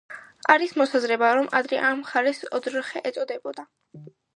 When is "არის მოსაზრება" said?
0.53-1.29